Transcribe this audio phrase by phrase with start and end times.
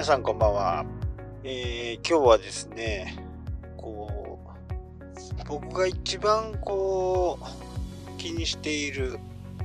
[0.00, 0.86] 皆さんこんばんは。
[1.44, 3.22] えー、今日はですね、
[3.76, 9.18] こう、僕が一番こう、気にしている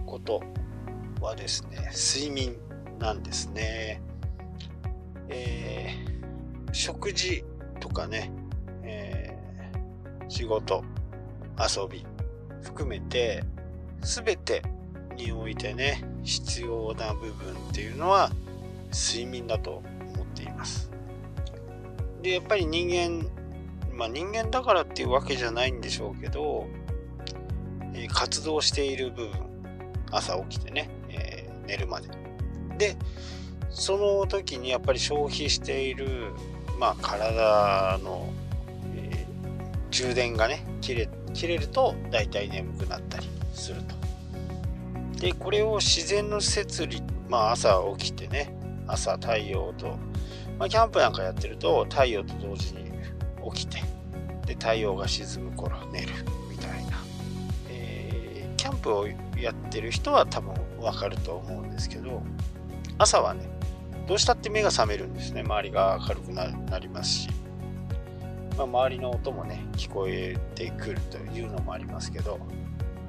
[0.05, 0.43] こと
[1.21, 2.57] はですね、睡眠
[2.99, 4.01] なんですね。
[5.29, 7.45] えー、食事
[7.79, 8.29] とかね、
[8.83, 10.83] えー、仕事、
[11.57, 12.05] 遊び
[12.61, 13.41] 含めて、
[14.03, 14.61] すべて
[15.15, 18.31] においてね、必要な部分っていうのは
[18.91, 19.81] 睡眠だと
[20.45, 20.89] います。
[22.21, 23.29] で、やっぱり人間、
[23.93, 26.67] まあ人間だからっていうわけじゃないんでしょうけど、
[27.93, 29.31] え、活動している部分、
[30.11, 32.09] 朝起きてね、えー、寝るまで。
[32.77, 32.97] で、
[33.69, 36.31] その時にやっぱり消費している、
[36.79, 38.27] まあ体の、
[38.95, 43.95] えー、充電がね、切れ、切れると大体眠くなったりすると。
[45.19, 48.55] で、これを自然の摂理、まあ朝起きてね、
[48.87, 49.97] 朝太陽と、
[50.59, 52.91] まあ、キャンプなんかやってると太陽と同時に
[53.53, 53.83] 起きて、
[54.45, 56.07] で、太陽が沈む頃寝る
[56.49, 56.97] みたいな。
[57.69, 62.21] えー、キャンプをやってる人は多分わかると思うんですけど、
[62.97, 63.49] 朝はね、
[64.07, 65.41] どうしたって目が覚めるんですね。
[65.41, 67.29] 周りが明るくなりますし。
[68.57, 72.39] まあ、周りの音もね、聞こえてくるというのもありますけど、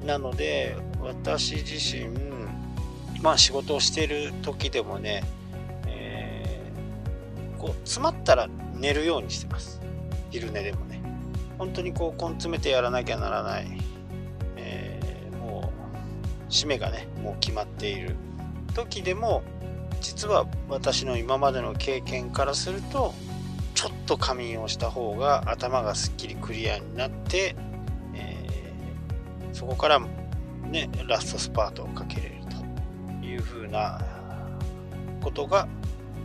[0.05, 2.09] なので私自身
[3.23, 5.23] まあ仕事をしてる時でもね、
[7.59, 9.81] こう詰まったら寝るようにしてます。
[10.31, 11.01] 昼寝でもね。
[11.59, 13.67] 本当にこう根詰めてやらなきゃならない、
[14.57, 15.73] えー、も
[16.47, 18.17] う締めがねもう決まっている。
[18.75, 19.43] 時でも
[20.01, 23.15] 実は私の今までの経験からすると
[23.75, 27.57] ちょっと仮眠をした方が頭がすっきりクリアになって
[28.15, 30.01] えーそこから
[30.71, 32.35] ね、ラストスパートをかけれる
[33.21, 34.01] というふうな
[35.23, 35.69] ことが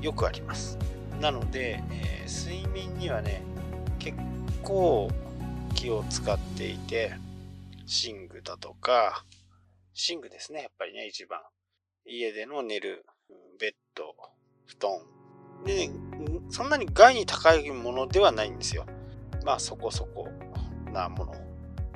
[0.01, 0.77] よくあります。
[1.21, 3.43] なので、えー、睡眠にはね、
[3.99, 4.17] 結
[4.63, 5.09] 構
[5.75, 7.13] 気を使っていて、
[8.03, 9.23] 寝具だとか、
[10.09, 11.39] 寝具ですね、やっぱりね、一番。
[12.05, 13.05] 家での寝る
[13.59, 14.15] ベッド、
[14.65, 14.91] 布団。
[15.63, 15.93] で、ね、
[16.49, 18.85] そんなに害に高いものではないんですよ。
[19.45, 20.27] まあそこそこ
[20.91, 21.33] なもの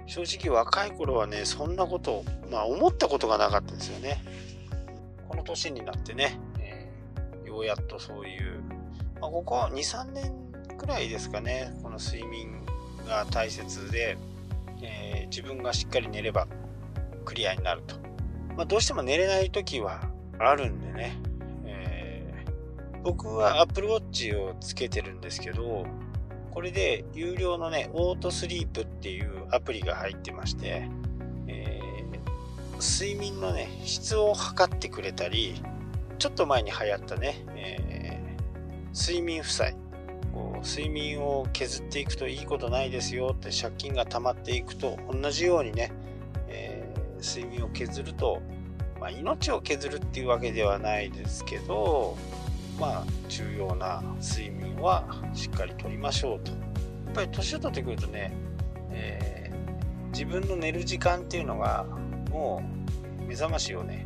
[0.07, 4.23] 正直若い頃はね、そんなこと、まあ思ったことがなかったんですよね。
[5.27, 8.61] この年になってね、えー、ようやっとそういう、
[9.21, 10.33] まあ、ここ2、3年
[10.77, 12.63] くらいですかね、この睡眠
[13.07, 14.17] が大切で、
[14.81, 16.47] えー、自分がしっかり寝れば
[17.23, 17.95] クリアになると。
[18.55, 20.09] まあ、どうしても寝れない時は
[20.39, 21.17] あるんでね、
[21.65, 25.85] えー、僕は Apple Watch をつけてるんですけど、
[26.51, 30.87] これで有料のね、オートスリープっていうアプリが入ってまして、
[31.47, 35.61] えー、睡眠のね、質を測ってくれたり、
[36.17, 37.94] ちょっと前に流行ったね、えー、
[38.95, 39.75] 睡眠負債。
[40.33, 45.91] こう睡眠を削っていくといいことないですよって借金が溜まっていくと同じようにね、
[46.47, 48.41] えー、睡眠を削ると、
[48.99, 52.17] まあ、命を削るっていうわけではないですけど、
[52.79, 56.51] まあ、重要な睡眠はしっかりとりましょうと。
[56.51, 58.33] やっぱり年を取ってくるとね、
[58.91, 61.85] えー、自分の寝る時間っていうのが
[62.29, 62.61] も
[63.21, 64.05] う目覚ましをね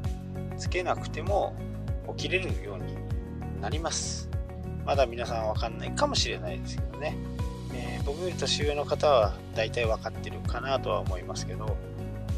[0.58, 1.56] つけなくても
[2.16, 2.96] 起きれるように
[3.62, 4.29] なります。
[4.90, 7.16] まだ皆さんわかんないかもしれないですけどね。
[7.76, 11.78] えー、僕より年上の方は大体分かってるかなとは思いますけど、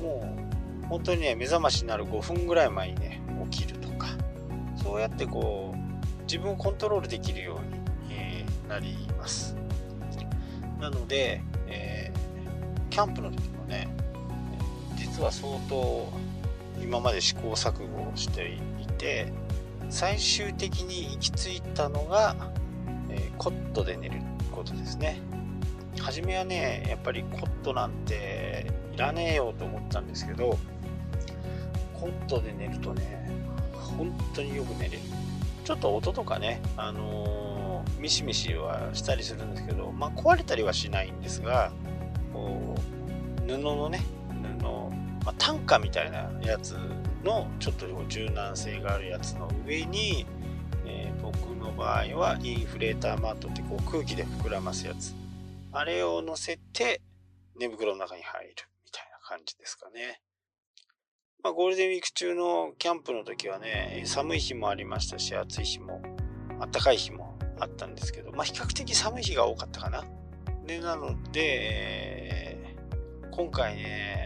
[0.02, 0.36] も
[0.84, 4.08] う本当にね、目覚ましになる5分ぐらい前にね、起きるとか、
[4.76, 9.56] そうやってこう、自分をコントロールできるように、えー、なります。
[10.82, 13.88] なので、えー、キャンプの時もね、
[14.98, 16.12] 実は相当
[16.84, 19.32] 今まで試行錯誤をしていて、
[19.92, 22.36] 最終的に行き着いたのが、
[23.10, 25.20] えー、コットで寝ることですね。
[26.00, 30.58] 初めはね、やっぱりコットなんていらねえよと思ったんですけど、
[31.94, 33.30] コットで寝るとね、
[33.74, 35.00] 本当によく寝れる。
[35.66, 41.74] ちょっと音とかね、あのー、ミシミシはしたりするんですけど、まあ、壊れたりはしないんですが、
[42.32, 42.76] こ
[43.46, 44.64] う布のね、布、
[45.26, 46.78] まあ、単価みたいなやつ
[47.24, 50.26] のちょっと柔軟性があるやつの上に、
[50.86, 55.16] えー、僕の場合はインフレーターマットってこう空気で膨らますやつ。
[55.74, 57.02] あれを乗せて
[57.58, 60.22] 寝袋の中に入るみたいな感じですかね。
[61.44, 66.00] まあ、ゴールデンウィーク中のキャンプの時はね、寒い日もありましたし、暑い日も、
[66.60, 70.04] 暖かい日もあったんですけど、まあ、比較的寒い日が多かったかな。
[70.68, 72.76] で、なので、
[73.32, 74.21] 今回ね、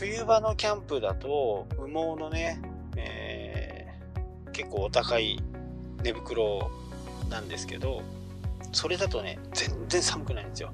[0.00, 2.58] 冬場のキャンプだと、羽毛のね、
[2.96, 5.38] えー、結構お高い
[6.02, 6.70] 寝袋
[7.28, 8.00] なんですけど
[8.72, 10.72] それだとね全然寒くないんですよ。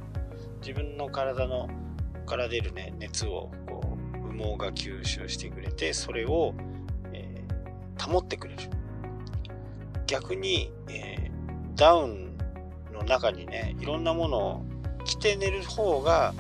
[0.60, 1.68] 自分の体の
[2.24, 6.54] から出るね熱をこう羽毛が吸収してくれてそれを、
[7.12, 8.62] えー、保ってくれる。
[10.06, 12.38] 逆に、えー、ダウン
[12.92, 14.64] の中にねいろんなものを
[15.04, 16.32] 着て寝る方が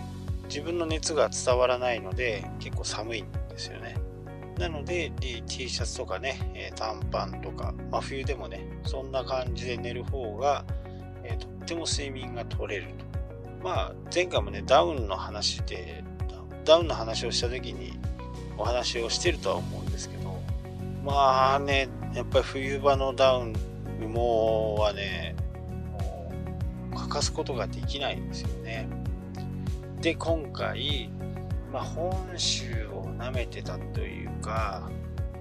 [0.48, 3.96] 自分の熱が伝わらないので結構寒いんですよね。
[4.58, 10.64] なので T シャツとかね短パンとか真冬でもねそんな感じで寝る方が、
[11.24, 13.04] え、とっても睡眠が取れると。
[13.62, 16.04] まあ前回もねダウンの話で
[16.64, 17.98] ダウンの話をした時に
[18.58, 20.40] お話をしてるとは思うんですけど
[21.04, 23.52] まあねやっぱり冬場のダウン
[24.00, 25.36] 羽毛はね
[25.92, 26.30] も
[26.92, 28.88] う欠かすことができないんですよね。
[30.06, 31.10] で今回、
[31.72, 34.88] まあ、本州を舐めてたというか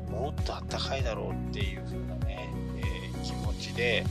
[0.10, 4.04] もっとあったかいだろうっていう風なね、えー、気持ちで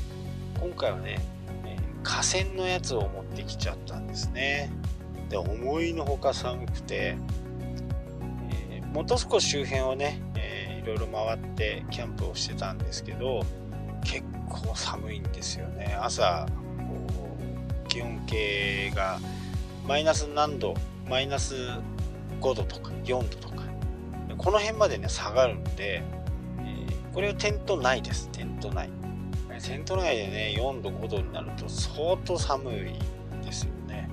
[0.61, 1.19] 今回はね、
[1.65, 4.71] えー、河川のやつを持ってきちゃったんですね。
[5.29, 7.17] で思いのほか寒くて、
[8.71, 13.43] えー、元少し周辺をね、えー、いろいろ回ってキャンプをしてたんですけど
[14.05, 15.99] 結構寒いんですよね。
[16.01, 16.47] 朝
[16.79, 17.37] こ
[17.85, 19.19] う気温計が
[19.87, 20.75] マイナス何度
[21.09, 21.55] マイナス
[22.41, 23.55] 5度とか4度とか。
[24.37, 26.03] この辺までね下がるんで、
[26.59, 28.29] えー、これはテント内です。
[28.31, 28.91] テント内
[29.63, 34.09] テント内でね4度5度になると相当寒いですよね。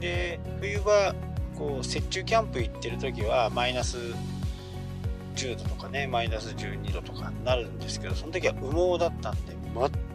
[0.00, 1.14] で冬場
[1.58, 3.98] こう雪中キャンプ行ってる時はマイナス
[5.36, 9.56] 10度とかねマイナス12度とかになるんですけどその時は羽毛だったんで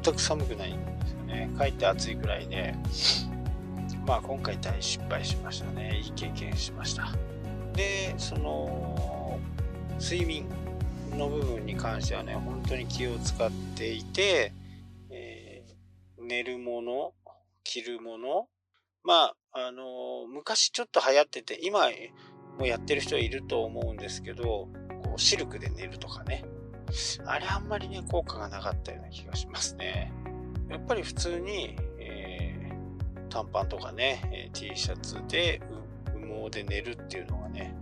[0.03, 1.49] 全く寒くないんですよね。
[1.57, 2.75] かえって暑いくらいで。
[4.09, 6.01] まあ今回大失敗しましたね。
[6.03, 7.13] いい経験しました。
[7.73, 9.39] でその
[10.01, 10.47] 睡眠
[11.11, 14.51] の部分に関してはね本当に気を使っていて、
[15.11, 17.13] えー、寝るもの
[17.63, 18.47] 着るもの
[19.03, 21.81] まああの昔ちょっと流行ってて今
[22.57, 24.69] もやってる人いると思うんですけど
[25.03, 26.43] こうシルクで寝るとかね。
[27.27, 30.11] あれあんまりね効果がなかったような気がしますね。
[30.67, 31.75] やっぱり普通に
[33.29, 35.61] 短パンとかね、え T シャツで
[36.13, 37.73] 羽毛で寝るっていうのがね、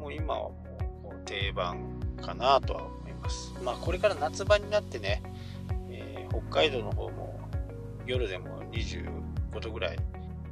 [0.00, 1.78] もう今はもう定番
[2.22, 3.54] かなとは思います。
[3.62, 5.22] まあこれから夏場になってね、
[5.90, 7.38] えー、北海道の方も
[8.06, 9.98] 夜でも25度ぐらい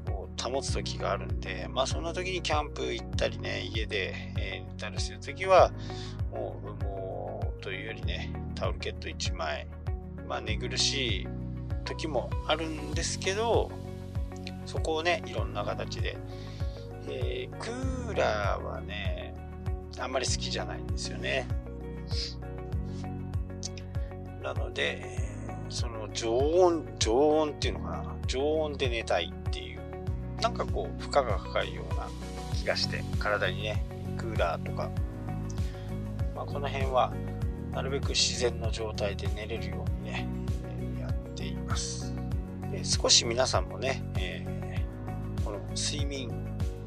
[0.08, 5.72] を保つ時があるんで、まあそんな時にキャンプ行ったりね、家で、えー、寝たりする時は、
[6.32, 6.74] もう羽
[7.50, 9.66] 毛というよりね、タオルケット1枚、
[10.28, 11.28] まあ寝苦しい
[11.84, 13.70] 時もあるんですけど、
[14.66, 16.16] そこをね、いろんな形で。
[17.06, 19.34] えー、クーラーはね、
[19.98, 21.46] あんまり好きじゃないんですよね。
[24.42, 25.18] なので、
[25.68, 28.16] その常温、常温っていうのかな。
[28.26, 29.80] 常温で寝たいっていう、
[30.40, 32.08] なんかこう、負荷がかかるような
[32.54, 33.84] 気がして、体にね、
[34.16, 34.90] クーラーとか、
[36.34, 37.12] まあ、この辺は、
[37.72, 40.28] なるべく自然の状態で寝れるようにね、
[41.00, 42.14] やっています。
[42.70, 44.44] で少し皆さんもね、え
[45.74, 46.30] 睡眠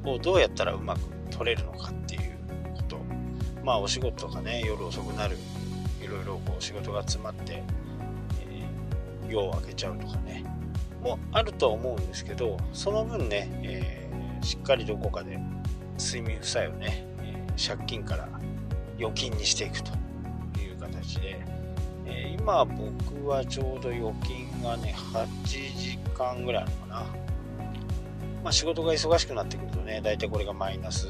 [0.05, 2.37] をどうやったらうまく取れるのかっていう
[2.75, 2.97] こと。
[3.63, 5.37] まあお仕事とかね夜遅くなる
[6.01, 7.63] いろいろこう仕事が詰まって、
[8.41, 10.43] えー、夜を明けちゃうとかね。
[11.01, 15.39] もあるとは思うんですけどその分ね、えー、しっかりどこかで
[15.99, 18.27] 睡眠負債をね、えー、借金から
[18.97, 19.91] 預金にしていくと
[20.59, 21.39] いう形で、
[22.05, 27.26] えー、今僕はちょうど預金がね8時間ぐらいあるのかな。
[28.47, 31.09] まあ、仕事が忙しくなってくるとね大体これがマイナス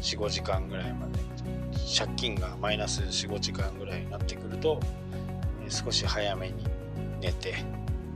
[0.00, 1.22] 45時間ぐらいまで。
[1.96, 4.80] 借金がマイナス45時間ぐらいになってくると、
[5.64, 6.64] え少し早めに
[7.20, 7.54] 寝て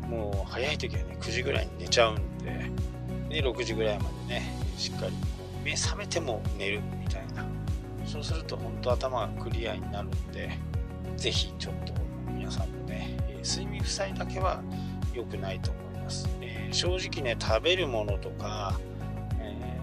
[0.08, 4.42] もう早い時はね9時ぐらいに寝ちゃうんでで6時ぐらいまでね
[4.76, 5.12] しっかり
[5.64, 7.46] 目覚めても寝るみたいな。
[8.04, 10.58] そうすると本当頭がクリアになるんで
[11.16, 11.92] 是非ちょっと
[12.28, 14.60] 皆さんもね睡眠負債だけは
[15.14, 18.78] 良くないと思います、ね正直ね食べるものとか、
[19.40, 19.80] え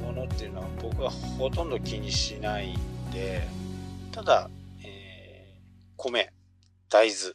[0.00, 3.46] ー、ものっていうのは僕はほとんど気にしないんで
[4.10, 4.48] ただ、
[4.82, 6.32] えー、米
[6.88, 7.34] 大豆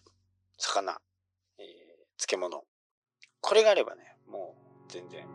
[0.58, 1.00] 魚、
[1.60, 1.66] えー、
[2.18, 2.64] 漬物。
[3.42, 4.56] これがあればねも
[4.90, 5.28] う全然。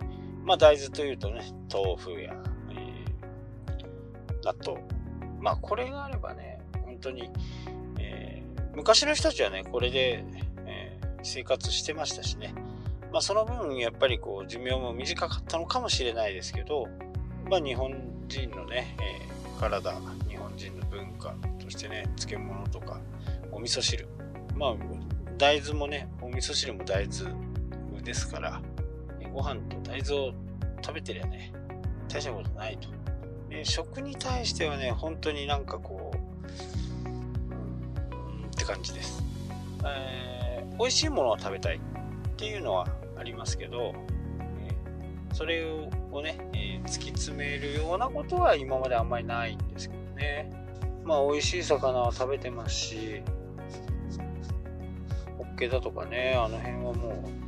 [0.44, 2.34] まあ大豆というとね豆腐や、
[2.70, 4.80] えー、納豆。
[5.40, 7.30] まあこれがあればね本当に、
[8.00, 8.42] え、
[8.74, 10.24] 昔の人たちはねこれで、
[10.66, 12.52] え、生活してましたしね。
[13.12, 16.88] まあ、その分やっぱりこう寿命も短かったのかもしれないですけど、
[17.50, 17.94] まあ、日本
[18.28, 19.92] 人のね、えー、体
[20.28, 22.98] 日本人の文化としてね漬物とか
[23.50, 24.08] お味噌汁
[24.56, 24.76] まあ
[25.42, 27.34] 大豆もね、お味噌汁も大豆
[28.02, 28.62] ですから、
[29.32, 30.32] ご飯と大豆を
[30.80, 31.52] 食べてりゃね、
[32.08, 32.88] 大したことないと。
[33.48, 36.12] ね、食に対してはね、本当になんかこ
[37.04, 39.20] う、うん、って感じです。
[39.84, 41.80] えー、美味しいものを食べたい
[42.42, 43.94] っていうのはありますけど、
[44.58, 44.74] え、
[45.32, 45.64] それ
[46.10, 50.50] をね、え、突き詰めるようなことは今まであんまりないんですけどね。
[51.04, 53.22] まあ、美味しい魚は食べてますし、
[55.38, 56.94] ホッケだとかね、あの辺はもう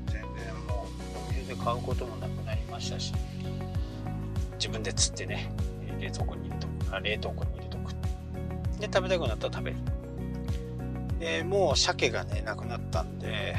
[0.06, 0.22] 全然
[0.68, 3.12] もうお店で買うこともなくなりましたし、
[4.58, 5.50] 自分で釣ってね、
[5.98, 6.94] 冷蔵庫に入れとく。
[6.94, 7.90] あ冷凍庫に入れとく。
[8.78, 9.76] で、食べたくなったら食べる。
[11.18, 13.56] で、もう鮭がね、なくなったんで、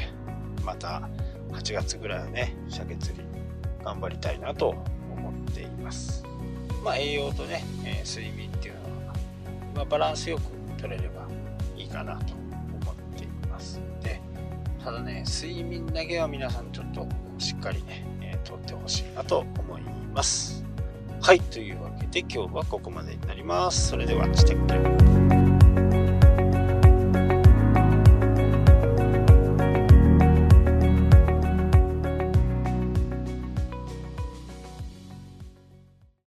[0.66, 1.08] また
[1.56, 3.24] 8月ぐらいはね、鮭釣り
[3.82, 4.74] 頑張りたいなと
[5.10, 6.24] 思っています。
[6.84, 9.14] まあ、栄養とね、えー、睡眠っていうのは、
[9.74, 10.42] まあ、バランスよく
[10.80, 11.26] 取れれば
[11.76, 12.34] いいかなと
[12.82, 13.80] 思っています。
[14.02, 14.20] で
[14.84, 17.08] ただね睡眠だけは皆さんちょっと
[17.38, 19.82] しっかりね、えー、取ってほしいなと思い
[20.14, 20.64] ます。
[21.20, 23.88] はいというわけで今日はここまでになります。
[23.88, 26.05] それではしてくれ